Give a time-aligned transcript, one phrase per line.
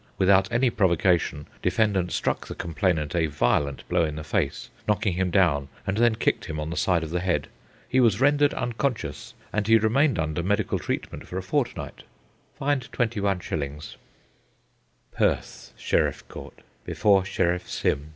[0.17, 5.29] Without any provocation, defendant struck the complainant a violent blow in the face, knocking him
[5.29, 7.47] down, and then kicked him on the side of the head.
[7.87, 12.01] He was rendered unconscious, and he remained under medical treatment for a fortnight.
[12.57, 13.97] Fined 21s.
[15.11, 16.61] Perth Sheriff Court.
[16.83, 18.09] Before Sheriff Sym.